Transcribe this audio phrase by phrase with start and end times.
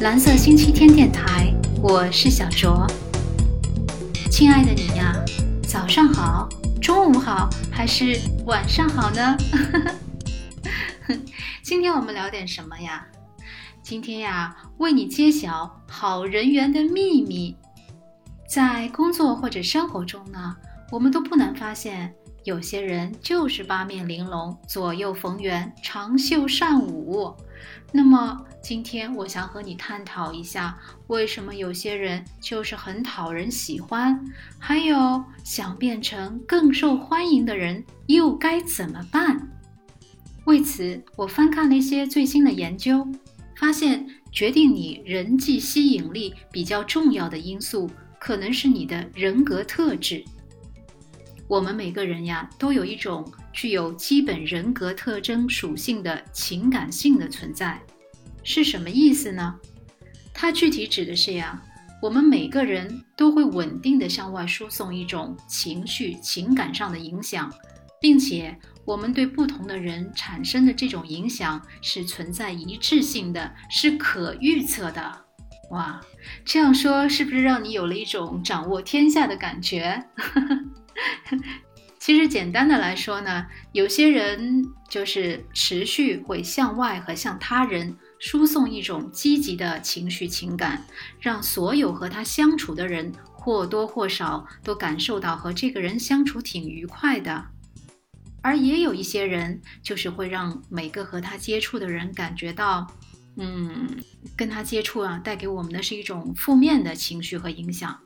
[0.00, 2.86] 蓝色星期天电台，我是小卓。
[4.30, 5.12] 亲爱的你呀，
[5.66, 6.48] 早上好，
[6.80, 8.16] 中午好，还是
[8.46, 9.36] 晚上好呢？
[11.64, 13.08] 今天我们聊点什么呀？
[13.82, 17.56] 今天呀，为你揭晓好人缘的秘密。
[18.48, 20.54] 在工作或者生活中呢，
[20.92, 22.14] 我们都不难发现。
[22.48, 27.30] 有些人就是八面玲珑、左右逢源、长袖善舞。
[27.92, 34.18] 那么今天我想和你探讨一下，为什么有些人就是很讨人喜欢，
[34.58, 39.46] 还有想变成更受欢迎的人又该怎么办？
[40.46, 43.06] 为此，我翻看了一些最新的研究，
[43.56, 50.24] 发现决定你人际吸引力比较重要的因素，可能是你的人格特质。
[51.48, 57.80] 我们每个人呀，都有一种具有基本人格特征属性的情感性的存在，
[58.44, 59.56] 是什么意思呢？
[60.34, 61.60] 它具体指的是呀，
[62.02, 67.50] 我们每个人都会稳定的向外输送一种情绪、情感上的影响，
[67.98, 75.24] 并且我们对不同的人产生的这种影响是存在一致性的，是可预测的。
[75.70, 75.98] 哇，
[76.44, 80.04] 这样说是不是让你有了一种掌握天下的感觉？
[81.98, 90.86] 其实简单的来说呢，有些人就是持续会向外和向他人输送一种积极的情绪情感，
[91.20, 97.46] 让所有和他相处的人或多或少都感受到和这个人相处挺愉快的。
[98.40, 102.86] 而也有一些人就是会让每个和他接触的人感觉到，
[103.36, 103.88] 嗯，
[104.36, 107.98] 跟他接触啊，带给我们的是一种负面的情绪和影响。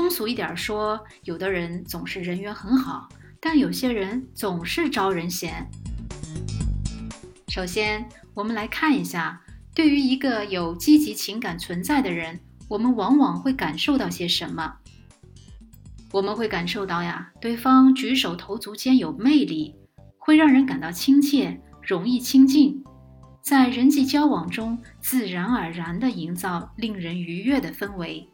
[0.00, 3.06] 通俗一点说，有的人总是人缘很好，
[3.38, 5.70] 但有些人总是招人嫌。
[7.48, 9.42] 首先，我们来看一下，
[9.74, 14.78] 对于一个有积极情感存在的人，我们往往会感受到些什么？
[16.12, 19.74] 我们会感受到呀，对方举手投足间有魅力，
[20.16, 22.82] 会让人感到亲切，容易亲近，
[23.42, 28.26] 在人际交往中自然而然地营造令人愉悦的氛围，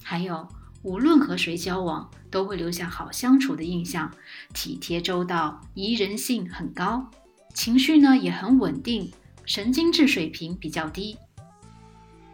[0.00, 0.46] 还有。
[0.82, 4.12] 无论和谁交往，都会留下好相处的印象，
[4.52, 7.08] 体贴周到，宜人性很高，
[7.54, 9.12] 情绪呢也很稳定，
[9.44, 11.16] 神经质水平比较低。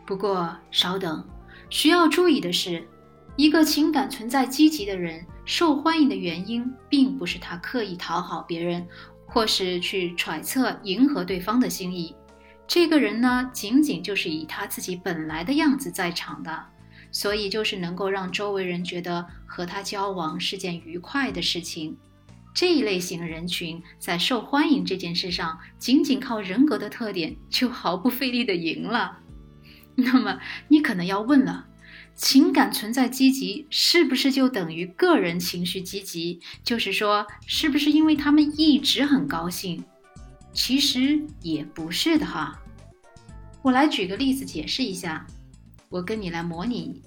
[0.06, 1.26] 不过稍等，
[1.68, 2.86] 需要注意的是，
[3.36, 8.86] 一个情感存在积极的人，受欢迎的原因，并不是他刻意讨好别人，
[9.26, 12.14] 或是去揣测迎合对方的心意。
[12.66, 16.64] 这个人呢，仅仅就是以他自己本来的样子在场的。
[17.10, 21.96] 所以，就是能够让周围人觉得和他交往是件愉快的事情。
[22.54, 29.18] 这一类型人群在受欢迎这件事上，仅仅靠人格的特点就毫不费力的赢了。
[29.94, 31.66] 那么，你可能要问了：
[32.16, 36.40] 情感存在积极，是不是就等于个人情绪积极？
[36.64, 39.84] 就是说，是不是因为他们一直很高兴？
[40.52, 42.60] 其实也不是的哈。
[43.62, 45.26] 我来举个例子解释一下。
[45.90, 47.02] 我跟你来模拟，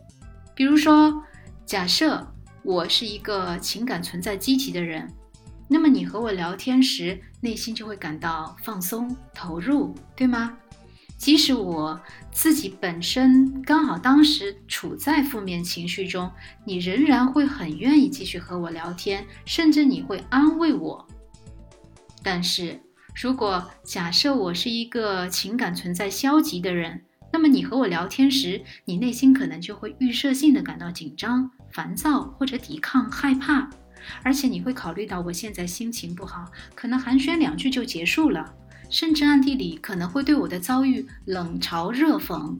[0.55, 1.23] 比如说，
[1.65, 2.33] 假设
[2.63, 5.07] 我是一个情感存在积极的人，
[5.67, 10.57] 那么你和我聊天时，内心就会感到放松、投入，对吗？
[11.15, 16.31] 即使我自己本身刚好当时处在负面情绪中，
[16.65, 21.07] 你仍然会很愿意继续和我聊天，甚至你会安慰我。
[22.23, 22.81] 但是
[23.13, 27.03] 如果假设我是一个情感存在消极的人，
[27.33, 33.69] 那么你和我聊天时，你内心可能就会预设性的感到紧张、烦躁或者抵抗、害怕，
[34.21, 38.53] 而且你会考虑到我现在心情不好，可能寒暄两句就结束了，
[38.89, 42.57] 甚至暗地里可能会对我的遭遇冷嘲热讽。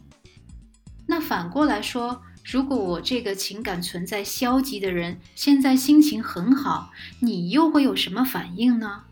[1.05, 9.03] 那反过来说，如果我这个情感存在消极的人现在心情很好，你又会有什么反应呢？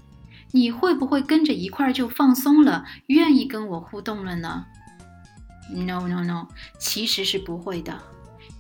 [0.52, 4.66] 你会不会跟着一块儿就放松了，愿意跟我互动了呢
[5.72, 8.02] ？No no no，其实是不会的，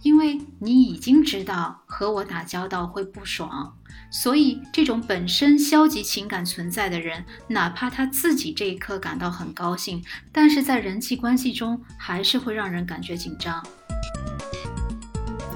[0.01, 3.75] 因为你已经知道和我打交道会不爽，
[4.11, 13.65] 所以这种本身消极情感存在的人，哪怕他自己这一刻感到很高兴，但是在人际关系中还是会让人感觉紧张。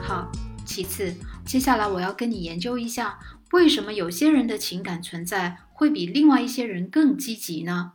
[0.01, 0.31] 好，
[0.65, 1.15] 其次，
[1.45, 3.19] 接下来我要跟你研究一下，
[3.51, 7.93] 为什么有些人的情感存在会比另外一些人更积极呢？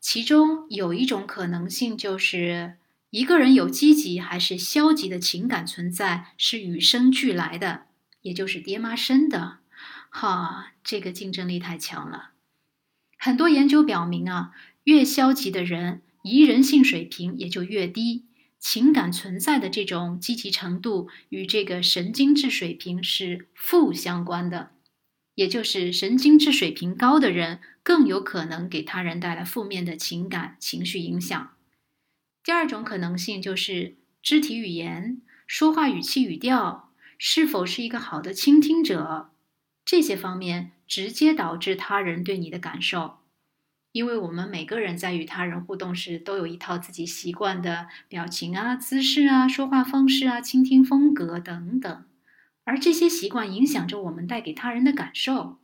[0.00, 2.76] 其中有一种可能性，就是
[3.10, 7.86] 一个人有积极还是消极的情感存在是与生俱来的，
[8.22, 9.58] 也就是爹妈生的。
[10.10, 12.30] 哈，这个竞争力太强了。
[13.18, 14.52] 很多研究表明啊，
[14.84, 18.24] 越消极的人，宜人性水平也就越低。
[18.60, 24.72] 情感存在的这种积极程度与这个神经质水平是负相关的，
[25.34, 31.54] 也就是神经质水平高的人更有可能给他人带来负面的情感情绪影响。
[32.44, 39.30] 第二种可能性就是肢体语言、说话语气语调是否是一个好的倾听者，
[39.86, 43.20] 这些方面直接导致他人对你的感受。
[43.92, 52.04] 因为我们每个人在与他人互动时，都有一套自己习惯的表情啊、姿势啊、说话方式啊、倾听风格等等，
[52.64, 55.58] 而这些习惯影响着我们带给他人的感受。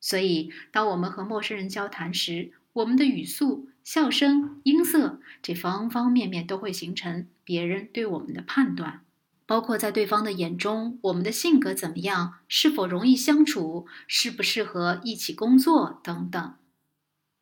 [0.00, 9.02] 所以，当我们和陌生人交谈时，我们的语速、笑声、音色，这方方面面都会形成别人对我们的判断，
[9.44, 16.54] 包括在对方的眼中，我们的性格怎么样，是否容易相处，适不适合一起工作等等。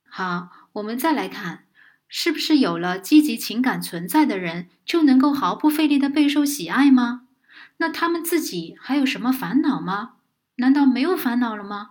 [0.09, 1.65] 好，我们再来看，
[2.09, 7.29] 是不是有了积极情感存在的人，就能够毫不费力的备受喜爱吗？
[7.77, 10.15] 那他们自己还有什么烦恼吗？
[10.57, 11.91] 难道没有烦恼了吗？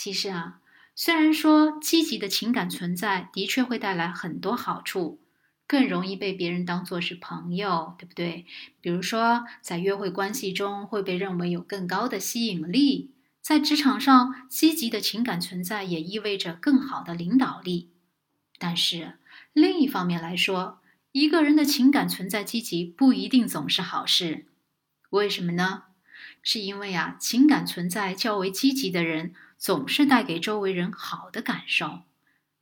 [0.00, 0.60] 其实啊，
[0.94, 5.20] 虽然说积极的情感存在的确会带来很多好处，
[5.66, 8.46] 更容易被别人当作是朋友，对不对？
[8.80, 13.10] 比如说，在约会关系中会被认为有更高的吸引力。
[13.40, 17.90] 在职场上，积极的情感存在也意味着更好的领导力。
[18.56, 19.18] 但是，
[19.52, 20.78] 另一方面来说，
[21.10, 24.46] 一个人的情感存在积极不一定总是好事。
[25.10, 25.86] 为什么呢？
[26.40, 32.02] 是因为啊，情感存在较为积极的人总是带给周围人好的感受，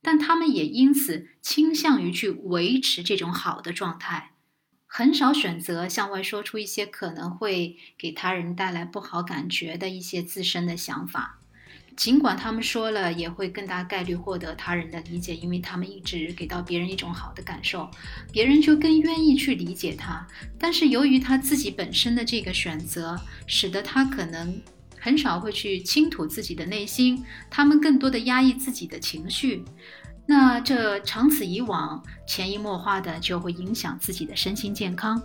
[0.01, 4.31] 但他们也因此倾向于去维持这种好的状态。
[4.89, 11.39] 很少选择向外说出一些可能会给他人带来不好感觉的一些自身的想法，
[11.95, 17.91] 尽管他们说了也会更大概率获得他人的理解，因为他们一直给到别人一种好的感受，
[18.31, 20.25] 别人就更愿意去理解他。
[20.57, 24.61] 但是由于他自己本身的这个选择，使得他可能
[25.07, 29.63] 很少会去倾吐自己的内心，他们更多的压抑自己的情绪。
[30.25, 35.21] 那这长此以往，潜移默化的就会影响自己的身心健康，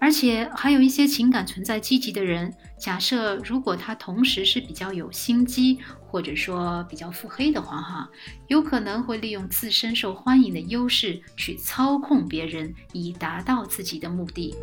[0.00, 5.78] 而且还有一些情感存在积极的人，假设如果他同时是比较有心机，
[6.08, 8.10] 或者说比较腹黑的话，哈，
[8.48, 14.56] 有可能会利用自身受欢迎的优势去操控别人，以达到自己的目的。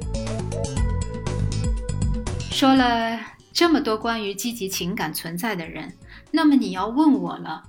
[2.51, 3.17] 说了
[3.57, 5.91] 这么多关于积极情感存在的人，
[6.29, 7.63] 那么你要问我了。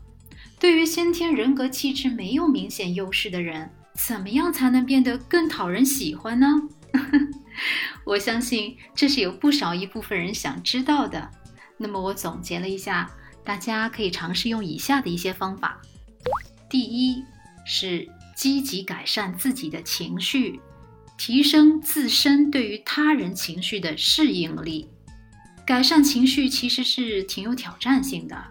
[0.60, 6.60] 对于先天人格气质没有明显优势的人，怎么样才能变得更讨人喜欢呢？
[8.04, 11.30] 我相信这是有不少一部分人想知道的。
[11.78, 13.10] 那么我总结了一下，
[13.42, 15.80] 大家可以尝试用以下的一些方法：
[16.68, 17.24] 第一
[17.64, 18.06] 是
[18.36, 20.60] 积极改善自己的情绪，
[21.16, 24.90] 提升自身对于他人情绪的适应力。
[25.68, 28.42] 改善情绪其实是挺有挑战性的。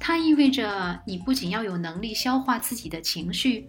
[0.00, 3.68] 它意味着你不仅要有能力消化自己的情绪，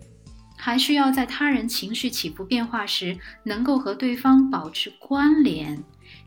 [0.56, 5.84] 还需要在他人情绪起伏变化时，能够和对方保持关联，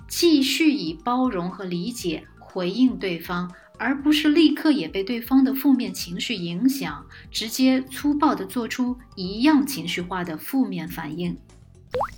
[0.07, 11.35] 继续以包容和理解回应对方，而不是立刻也被对方的负面情绪影响，直接粗暴地做出一样情绪化的负面反应。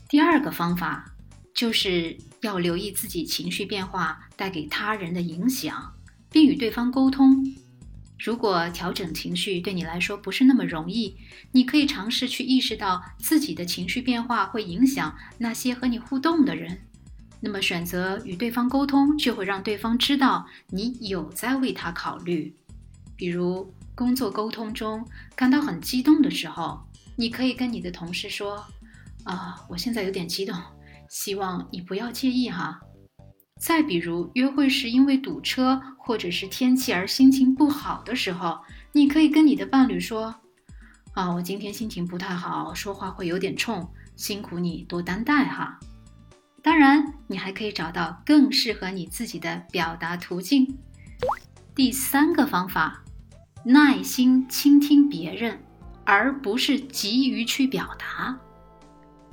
[0.09, 1.12] 第二个方法
[1.55, 5.93] 就是要留意自己情绪变化带给他人的影响，
[6.31, 7.45] 并与对方沟通。
[8.19, 11.17] 如果调整情绪对你来说不是那么容易，
[11.51, 16.81] 你可以尝试去意识到自己的情绪变化会影响那些和你互动的人。
[17.41, 22.55] 那么选择与对方沟通，就会让对方知道你有在为他考虑。
[23.17, 25.05] 比如工作沟通中
[25.35, 26.81] 感到很激动的时候，
[27.17, 28.65] 你可以跟你的同事说
[29.25, 30.57] ：“啊，我现在有点激动，
[31.13, 32.81] 希望你不要介意哈。”
[33.61, 38.59] 再比如，约会时因为堵车或者是天气而心情不好的时候，
[38.93, 40.35] 你可以跟你的伴侣说
[41.13, 45.79] ：“啊，我今天心情不太好，说话会有点冲，辛苦你多担待哈。”
[46.63, 50.79] 当然，你还可以找到更适合你自己的表达途径。
[51.75, 53.05] 第三个方法，
[53.65, 55.63] 耐心倾听别人，
[56.05, 58.37] 而不是急于去表达。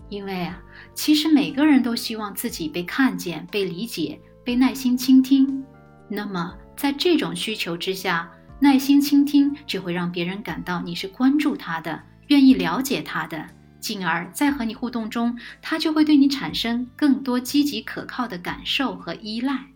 [0.09, 0.61] 因为啊，
[0.93, 5.63] 其实每个人都希望自己被看见、被理解、被耐心倾听。
[6.09, 13.47] 那么，在这种需求之下，耐心倾听就会让别人感到你是关注他的、愿意了解他的，
[13.79, 19.67] 进而，在和你互动中，他就会对你产生更多积极可靠的感受和依赖。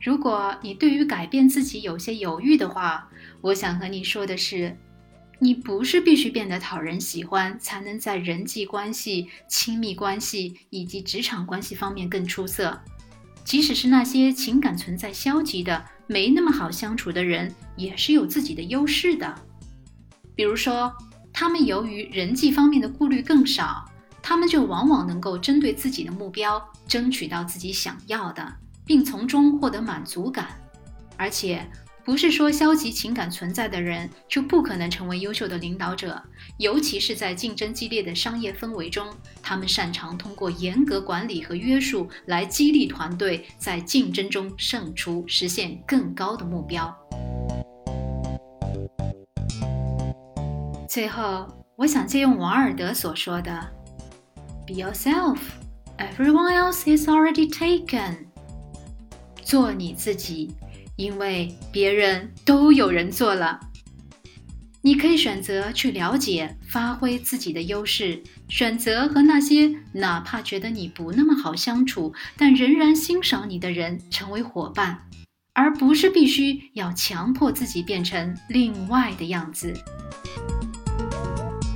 [0.00, 3.08] 如果你对于改变自己有些犹豫的话，
[3.40, 4.76] 我想和你说的是。
[5.42, 12.80] 你不是必须变得讨人喜欢，才能在人际关系、亲密关系以及职场关系方面更出色。
[13.42, 19.34] 即使是那些情感存在消极的、没那么好相处的人，也是有自己的优势的。
[20.36, 20.96] 比如说，
[21.32, 23.84] 他们由于人际方面的顾虑更少，
[24.22, 28.56] 他们就往往能够针对自己的目标，争取到自己想要的，
[28.86, 30.50] 并从中获得满足感，
[31.16, 31.68] 而且。
[32.04, 36.20] 不是说消极情感存在的人就不可能成为优秀的领导者，
[36.58, 39.06] 尤其是在竞争激烈的商业氛围中，
[39.40, 46.92] 他们擅长通过严格管理和约束来激励团队在竞争中胜出，实现更高的目标。
[50.88, 53.70] 最后，我想借用王尔德所说的
[54.66, 55.38] ：“Be yourself,
[55.98, 58.26] everyone else is already taken。”
[59.44, 60.52] 做你自己。
[60.96, 63.60] 因为别人都有人做了，
[64.82, 74.98] 你可以选择去了解、发挥自己的优势，选择和那些哪怕觉得你不那么好相处，但仍然欣赏你的人成为伙伴，
[75.54, 79.72] 而不是必须要强迫自己变成另外的样子。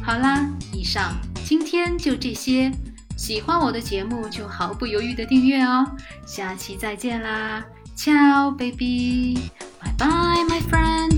[0.03, 2.71] 好啦，以上今天就这些，
[3.17, 5.85] 喜欢我的节目就毫不犹豫的订阅哦，
[6.27, 7.65] 下期再见啦。
[7.97, 9.51] Ciao, baby.
[9.83, 11.16] Bye bye, my friend.